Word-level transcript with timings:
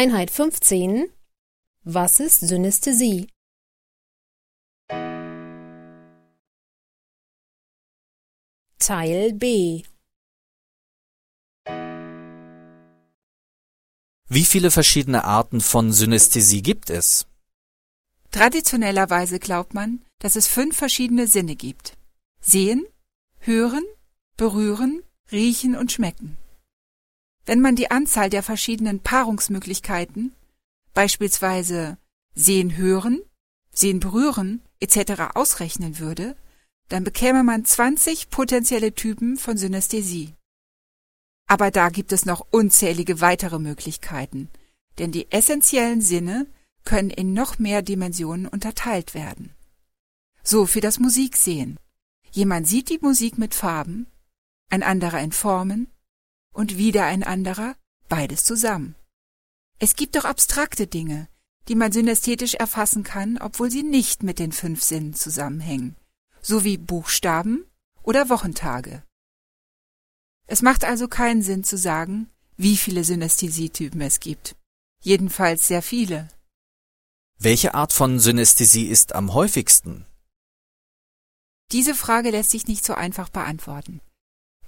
Einheit 0.00 0.30
15 0.30 1.08
Was 1.82 2.20
ist 2.20 2.38
Synästhesie? 2.38 3.26
Teil 8.78 9.32
B 9.32 9.82
Wie 14.28 14.44
viele 14.44 14.70
verschiedene 14.70 15.24
Arten 15.24 15.60
von 15.60 15.90
Synästhesie 15.90 16.62
gibt 16.62 16.90
es? 16.90 17.26
Traditionellerweise 18.30 19.40
glaubt 19.40 19.74
man, 19.74 20.04
dass 20.20 20.36
es 20.36 20.46
fünf 20.46 20.76
verschiedene 20.76 21.26
Sinne 21.26 21.56
gibt. 21.56 21.94
Sehen, 22.40 22.86
hören, 23.40 23.82
berühren, 24.36 25.02
riechen 25.32 25.74
und 25.74 25.90
schmecken. 25.90 26.36
Wenn 27.48 27.62
man 27.62 27.76
die 27.76 27.90
Anzahl 27.90 28.28
der 28.28 28.42
verschiedenen 28.42 29.00
Paarungsmöglichkeiten, 29.00 30.34
beispielsweise 30.92 31.96
sehen 32.34 32.76
hören, 32.76 33.22
sehen 33.72 34.00
berühren 34.00 34.60
etc. 34.80 35.34
ausrechnen 35.34 35.98
würde, 35.98 36.36
dann 36.90 37.04
bekäme 37.04 37.44
man 37.44 37.64
20 37.64 38.28
potenzielle 38.28 38.94
Typen 38.94 39.38
von 39.38 39.56
Synästhesie. 39.56 40.34
Aber 41.46 41.70
da 41.70 41.88
gibt 41.88 42.12
es 42.12 42.26
noch 42.26 42.46
unzählige 42.50 43.22
weitere 43.22 43.58
Möglichkeiten, 43.58 44.50
denn 44.98 45.10
die 45.10 45.32
essentiellen 45.32 46.02
Sinne 46.02 46.46
können 46.84 47.08
in 47.08 47.32
noch 47.32 47.58
mehr 47.58 47.80
Dimensionen 47.80 48.46
unterteilt 48.46 49.14
werden. 49.14 49.54
So 50.42 50.66
für 50.66 50.82
das 50.82 50.98
Musiksehen. 50.98 51.78
Jemand 52.30 52.68
sieht 52.68 52.90
die 52.90 52.98
Musik 53.00 53.38
mit 53.38 53.54
Farben, 53.54 54.06
ein 54.68 54.82
anderer 54.82 55.20
in 55.22 55.32
Formen 55.32 55.88
und 56.58 56.76
wieder 56.76 57.04
ein 57.04 57.22
anderer, 57.22 57.76
beides 58.08 58.44
zusammen. 58.44 58.96
Es 59.78 59.94
gibt 59.94 60.18
auch 60.18 60.24
abstrakte 60.24 60.88
Dinge, 60.88 61.28
die 61.68 61.76
man 61.76 61.92
synästhetisch 61.92 62.54
erfassen 62.54 63.04
kann, 63.04 63.38
obwohl 63.38 63.70
sie 63.70 63.84
nicht 63.84 64.24
mit 64.24 64.40
den 64.40 64.50
fünf 64.50 64.82
Sinnen 64.82 65.14
zusammenhängen, 65.14 65.94
so 66.42 66.64
wie 66.64 66.76
Buchstaben 66.76 67.64
oder 68.02 68.28
Wochentage. 68.28 69.04
Es 70.48 70.60
macht 70.60 70.82
also 70.82 71.06
keinen 71.06 71.42
Sinn 71.42 71.62
zu 71.62 71.78
sagen, 71.78 72.28
wie 72.56 72.76
viele 72.76 73.04
Synästhesietypen 73.04 74.00
es 74.00 74.18
gibt. 74.18 74.56
Jedenfalls 75.00 75.68
sehr 75.68 75.82
viele. 75.82 76.28
Welche 77.38 77.74
Art 77.74 77.92
von 77.92 78.18
Synästhesie 78.18 78.88
ist 78.88 79.14
am 79.14 79.32
häufigsten? 79.32 80.06
Diese 81.70 81.94
Frage 81.94 82.30
lässt 82.30 82.50
sich 82.50 82.66
nicht 82.66 82.84
so 82.84 82.94
einfach 82.94 83.28
beantworten. 83.28 84.00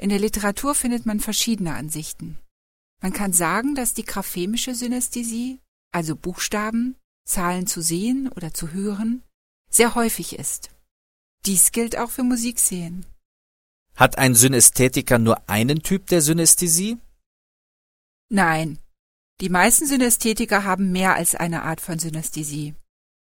In 0.00 0.08
der 0.08 0.18
Literatur 0.18 0.74
findet 0.74 1.04
man 1.04 1.20
verschiedene 1.20 1.74
Ansichten. 1.74 2.38
Man 3.02 3.12
kann 3.12 3.34
sagen, 3.34 3.74
dass 3.74 3.92
die 3.92 4.04
graphemische 4.04 4.74
Synästhesie, 4.74 5.60
also 5.92 6.16
Buchstaben, 6.16 6.96
Zahlen 7.26 7.66
zu 7.66 7.82
sehen 7.82 8.28
oder 8.34 8.54
zu 8.54 8.72
hören, 8.72 9.22
sehr 9.70 9.94
häufig 9.94 10.38
ist. 10.38 10.70
Dies 11.44 11.70
gilt 11.72 11.98
auch 11.98 12.10
für 12.10 12.22
Musiksehen. 12.22 13.04
Hat 13.94 14.16
ein 14.16 14.34
Synästhetiker 14.34 15.18
nur 15.18 15.50
einen 15.50 15.82
Typ 15.82 16.06
der 16.06 16.22
Synästhesie? 16.22 16.96
Nein, 18.30 18.78
die 19.42 19.50
meisten 19.50 19.84
Synästhetiker 19.84 20.64
haben 20.64 20.92
mehr 20.92 21.14
als 21.14 21.34
eine 21.34 21.62
Art 21.62 21.82
von 21.82 21.98
Synästhesie. 21.98 22.74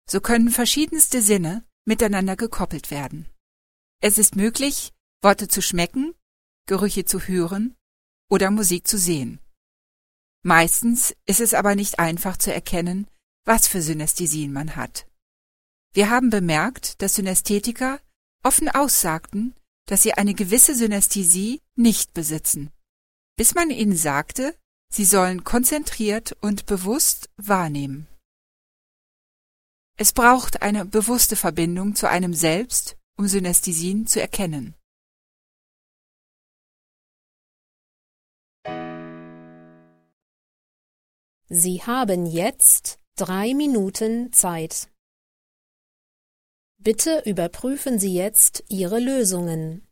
So 0.07 0.21
können 0.21 0.51
verschiedenste 0.51 1.23
Sinne 1.23 1.65
miteinander 1.87 2.37
gekoppelt 2.37 2.91
werden. 2.91 3.27
Es 4.03 4.19
ist 4.19 4.37
möglich, 4.37 4.93
Worte 5.23 5.49
zu 5.49 5.63
schmecken, 5.63 6.15
Gerüche 6.69 7.05
zu 7.05 7.19
hören 7.19 7.75
oder 8.31 8.53
Musik 8.53 8.87
zu 8.87 8.97
sehen. 8.97 9.41
Meistens 10.45 11.17
ist 11.27 11.41
es 11.41 11.53
aber 11.55 11.75
nicht 11.75 11.99
einfach 11.99 12.37
zu 12.37 12.55
erkennen, 12.55 13.09
was 13.45 13.67
für 13.67 13.83
Synästhesien 13.83 14.53
man 14.53 14.77
hat. 14.77 15.09
Wir 15.93 16.11
haben 16.11 16.31
bemerkt, 16.31 17.03
dass 17.03 17.17
Synästhetiker 17.17 18.01
offen 18.45 18.69
aussagten, 18.69 19.55
dass 19.87 20.03
sie 20.03 20.13
eine 20.13 20.35
gewisse 20.35 20.75
Synästhesie 20.75 21.61
nicht 21.75 22.13
besitzen, 22.13 22.71
bis 23.37 23.55
man 23.55 23.71
ihnen 23.71 23.97
sagte, 23.97 24.55
sie 24.93 25.07
sollen 25.07 25.45
konzentriert 25.45 26.37
und 26.41 26.67
bewusst 26.67 27.31
wahrnehmen. 27.37 28.07
Es 29.97 30.13
braucht 30.13 30.63
eine 30.63 30.85
bewusste 30.85 31.35
Verbindung 31.35 31.97
zu 31.97 32.09
einem 32.09 32.35
selbst, 32.35 32.97
um 33.17 33.27
Synästhesien 33.27 34.07
zu 34.07 34.21
erkennen. 34.21 34.75
Sie 41.51 41.83
haben 41.83 42.27
jetzt 42.27 42.99
drei 43.17 43.55
Minuten 43.55 44.33
Zeit. 44.35 44.91
Bitte 46.77 47.23
überprüfen 47.25 47.99
Sie 47.99 48.13
jetzt 48.15 48.65
Ihre 48.69 49.01
Lösungen. 49.01 49.88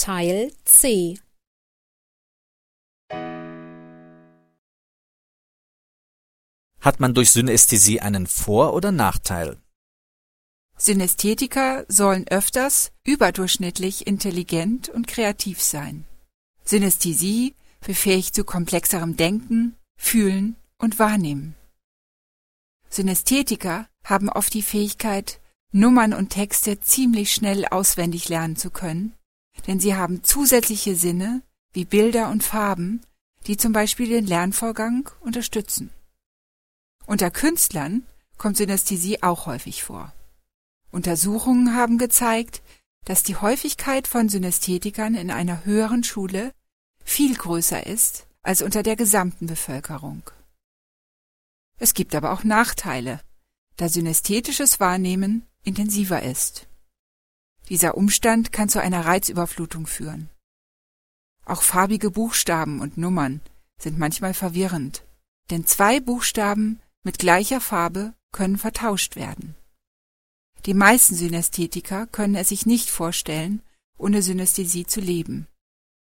Teil 0.00 0.50
C 0.64 1.18
Hat 6.80 7.00
man 7.00 7.12
durch 7.12 7.32
Synästhesie 7.32 8.00
einen 8.00 8.26
Vor- 8.26 8.72
oder 8.72 8.92
Nachteil? 8.92 9.58
Synästhetiker 10.78 11.84
sollen 11.88 12.26
öfters 12.28 12.92
überdurchschnittlich 13.04 14.06
intelligent 14.06 14.88
und 14.88 15.06
kreativ 15.06 15.60
sein. 15.60 16.06
Synästhesie 16.64 17.54
befähigt 17.80 18.34
zu 18.34 18.44
komplexerem 18.44 19.18
Denken, 19.18 19.76
Fühlen 19.98 20.56
und 20.78 20.98
Wahrnehmen. 20.98 21.56
Synästhetiker 22.88 23.86
haben 24.04 24.30
oft 24.30 24.54
die 24.54 24.62
Fähigkeit, 24.62 25.42
Nummern 25.72 26.14
und 26.14 26.30
Texte 26.30 26.80
ziemlich 26.80 27.34
schnell 27.34 27.66
auswendig 27.66 28.30
lernen 28.30 28.56
zu 28.56 28.70
können, 28.70 29.14
denn 29.66 29.80
sie 29.80 29.94
haben 29.94 30.22
zusätzliche 30.24 30.96
Sinne 30.96 31.42
wie 31.72 31.84
Bilder 31.84 32.30
und 32.30 32.42
Farben, 32.42 33.02
die 33.46 33.56
zum 33.56 33.72
Beispiel 33.72 34.08
den 34.08 34.26
Lernvorgang 34.26 35.08
unterstützen. 35.20 35.90
Unter 37.06 37.30
Künstlern 37.30 38.06
kommt 38.36 38.56
Synästhesie 38.56 39.22
auch 39.22 39.46
häufig 39.46 39.82
vor. 39.82 40.12
Untersuchungen 40.90 41.74
haben 41.74 41.98
gezeigt, 41.98 42.62
dass 43.04 43.22
die 43.22 43.36
Häufigkeit 43.36 44.06
von 44.06 44.28
Synästhetikern 44.28 45.14
in 45.14 45.30
einer 45.30 45.64
höheren 45.64 46.04
Schule 46.04 46.52
viel 47.04 47.34
größer 47.34 47.86
ist 47.86 48.26
als 48.42 48.62
unter 48.62 48.82
der 48.82 48.96
gesamten 48.96 49.46
Bevölkerung. 49.46 50.22
Es 51.78 51.94
gibt 51.94 52.14
aber 52.14 52.32
auch 52.32 52.44
Nachteile, 52.44 53.20
da 53.76 53.88
synästhetisches 53.88 54.80
Wahrnehmen 54.80 55.46
intensiver 55.62 56.22
ist. 56.22 56.66
Dieser 57.70 57.96
Umstand 57.96 58.50
kann 58.50 58.68
zu 58.68 58.82
einer 58.82 59.06
Reizüberflutung 59.06 59.86
führen. 59.86 60.28
Auch 61.46 61.62
farbige 61.62 62.10
Buchstaben 62.10 62.80
und 62.80 62.98
Nummern 62.98 63.40
sind 63.80 63.96
manchmal 63.96 64.34
verwirrend, 64.34 65.04
denn 65.50 65.66
zwei 65.66 66.00
Buchstaben 66.00 66.80
mit 67.04 67.18
gleicher 67.18 67.60
Farbe 67.60 68.12
können 68.32 68.58
vertauscht 68.58 69.14
werden. 69.14 69.54
Die 70.66 70.74
meisten 70.74 71.14
Synästhetiker 71.14 72.08
können 72.08 72.34
es 72.34 72.48
sich 72.48 72.66
nicht 72.66 72.90
vorstellen, 72.90 73.62
ohne 73.96 74.20
Synästhesie 74.20 74.84
zu 74.84 75.00
leben. 75.00 75.46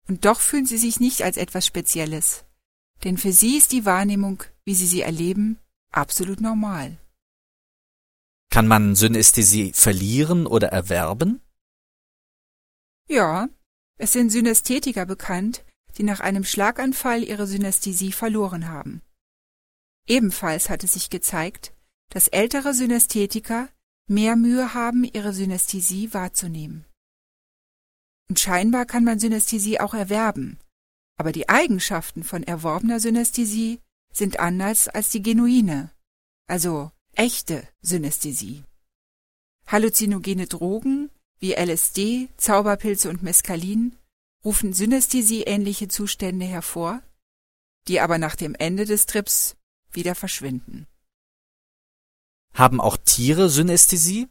Und 0.09 0.25
doch 0.25 0.39
fühlen 0.39 0.65
sie 0.65 0.79
sich 0.79 0.99
nicht 0.99 1.21
als 1.21 1.37
etwas 1.37 1.67
Spezielles, 1.67 2.45
denn 3.03 3.17
für 3.17 3.31
sie 3.31 3.57
ist 3.57 3.71
die 3.71 3.85
Wahrnehmung, 3.85 4.43
wie 4.65 4.73
sie 4.73 4.87
sie 4.87 5.01
erleben, 5.01 5.59
absolut 5.91 6.41
normal. 6.41 6.97
Kann 8.49 8.67
man 8.67 8.95
Synästhesie 8.95 9.71
verlieren 9.73 10.45
oder 10.45 10.67
erwerben? 10.67 11.42
Ja, 13.07 13.49
es 13.97 14.13
sind 14.13 14.29
Synästhetiker 14.29 15.05
bekannt, 15.05 15.63
die 15.97 16.03
nach 16.03 16.19
einem 16.19 16.43
Schlaganfall 16.43 17.23
ihre 17.23 17.47
Synästhesie 17.47 18.11
verloren 18.11 18.69
haben. 18.69 19.01
Ebenfalls 20.07 20.69
hat 20.69 20.83
es 20.83 20.93
sich 20.93 21.09
gezeigt, 21.09 21.73
dass 22.09 22.27
ältere 22.27 22.73
Synästhetiker 22.73 23.69
mehr 24.07 24.35
Mühe 24.35 24.73
haben, 24.73 25.03
ihre 25.03 25.33
Synästhesie 25.33 26.13
wahrzunehmen. 26.13 26.85
Und 28.29 28.39
scheinbar 28.39 28.85
kann 28.85 29.03
man 29.03 29.19
Synästhesie 29.19 29.79
auch 29.79 29.93
erwerben, 29.93 30.59
aber 31.17 31.31
die 31.31 31.49
Eigenschaften 31.49 32.23
von 32.23 32.43
erworbener 32.43 32.99
Synästhesie 32.99 33.79
sind 34.11 34.39
anders 34.39 34.87
als 34.87 35.09
die 35.09 35.21
genuine, 35.21 35.91
also 36.47 36.91
echte 37.13 37.67
Synästhesie. 37.81 38.63
Halluzinogene 39.67 40.47
Drogen 40.47 41.09
wie 41.43 41.55
LSD, 41.55 42.29
Zauberpilze 42.37 43.09
und 43.09 43.21
Mescalin 43.21 43.97
rufen 44.45 44.71
Synästhesie-ähnliche 44.71 45.89
Zustände 45.89 46.45
hervor, 46.45 47.03
die 47.89 47.99
aber 47.99 48.17
nach 48.17 48.37
dem 48.37 48.55
Ende 48.55 48.85
des 48.85 49.07
Trips 49.07 49.57
wieder 49.91 50.15
verschwinden. 50.15 50.87
Haben 52.53 52.79
auch 52.79 52.95
Tiere 52.95 53.49
Synästhesie? 53.49 54.29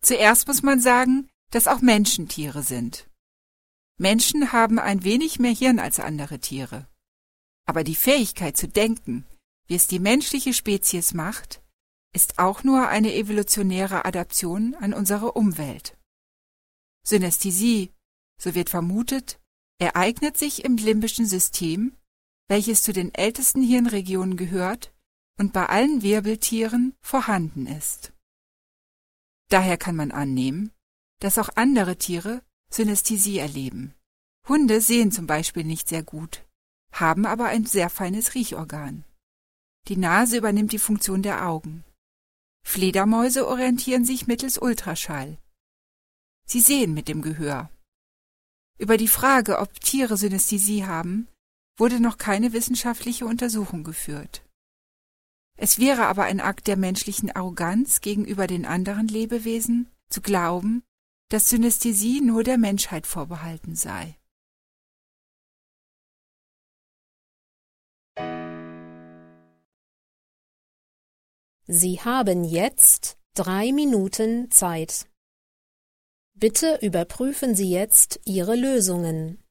Zuerst 0.00 0.46
muss 0.46 0.62
man 0.62 0.80
sagen, 0.80 1.28
dass 1.50 1.66
auch 1.66 1.82
Menschen 1.82 2.26
Tiere 2.26 2.62
sind. 2.62 3.06
Menschen 3.98 4.50
haben 4.50 4.78
ein 4.78 5.04
wenig 5.04 5.38
mehr 5.38 5.52
Hirn 5.52 5.78
als 5.78 6.00
andere 6.00 6.38
Tiere. 6.38 6.88
Aber 7.66 7.84
die 7.84 7.96
Fähigkeit 7.96 8.56
zu 8.56 8.66
denken, 8.66 9.26
wie 9.66 9.74
es 9.74 9.88
die 9.88 9.98
menschliche 9.98 10.54
Spezies 10.54 11.12
macht, 11.12 11.60
ist 12.14 12.38
auch 12.38 12.64
nur 12.64 12.88
eine 12.88 13.14
evolutionäre 13.14 14.06
Adaption 14.06 14.74
an 14.74 14.94
unsere 14.94 15.32
Umwelt. 15.32 15.97
Synästhesie, 17.08 17.94
so 18.38 18.54
wird 18.54 18.68
vermutet, 18.68 19.40
ereignet 19.80 20.36
sich 20.36 20.62
im 20.64 20.76
limbischen 20.76 21.24
System, 21.24 21.96
welches 22.48 22.82
zu 22.82 22.92
den 22.92 23.14
ältesten 23.14 23.62
Hirnregionen 23.62 24.36
gehört 24.36 24.92
und 25.38 25.54
bei 25.54 25.66
allen 25.66 26.02
Wirbeltieren 26.02 26.94
vorhanden 27.00 27.66
ist. 27.66 28.12
Daher 29.48 29.78
kann 29.78 29.96
man 29.96 30.10
annehmen, 30.10 30.70
dass 31.20 31.38
auch 31.38 31.48
andere 31.54 31.96
Tiere 31.96 32.42
Synästhesie 32.70 33.38
erleben. 33.38 33.94
Hunde 34.46 34.82
sehen 34.82 35.10
zum 35.10 35.26
Beispiel 35.26 35.64
nicht 35.64 35.88
sehr 35.88 36.02
gut, 36.02 36.46
haben 36.92 37.24
aber 37.24 37.46
ein 37.46 37.64
sehr 37.64 37.88
feines 37.88 38.34
Riechorgan. 38.34 39.04
Die 39.88 39.96
Nase 39.96 40.36
übernimmt 40.36 40.72
die 40.72 40.78
Funktion 40.78 41.22
der 41.22 41.46
Augen. 41.46 41.84
Fledermäuse 42.66 43.48
orientieren 43.48 44.04
sich 44.04 44.26
mittels 44.26 44.58
Ultraschall. 44.58 45.38
Sie 46.50 46.60
sehen 46.60 46.94
mit 46.94 47.08
dem 47.08 47.20
Gehör. 47.20 47.70
Über 48.78 48.96
die 48.96 49.08
Frage, 49.08 49.58
ob 49.58 49.80
Tiere 49.80 50.16
Synästhesie 50.16 50.86
haben, 50.86 51.28
wurde 51.76 52.00
noch 52.00 52.16
keine 52.16 52.54
wissenschaftliche 52.54 53.26
Untersuchung 53.26 53.84
geführt. 53.84 54.42
Es 55.58 55.78
wäre 55.78 56.06
aber 56.06 56.22
ein 56.24 56.40
Akt 56.40 56.66
der 56.66 56.76
menschlichen 56.76 57.30
Arroganz 57.30 58.00
gegenüber 58.00 58.46
den 58.46 58.64
anderen 58.64 59.08
Lebewesen, 59.08 59.90
zu 60.08 60.22
glauben, 60.22 60.82
dass 61.28 61.50
Synästhesie 61.50 62.22
nur 62.22 62.44
der 62.44 62.56
Menschheit 62.56 63.06
vorbehalten 63.06 63.74
sei. 63.74 64.16
Sie 71.66 72.00
haben 72.00 72.44
jetzt 72.44 73.18
drei 73.34 73.72
Minuten 73.72 74.50
Zeit. 74.50 75.07
Bitte 76.40 76.78
überprüfen 76.82 77.56
Sie 77.56 77.68
jetzt 77.68 78.20
Ihre 78.24 78.54
Lösungen. 78.54 79.42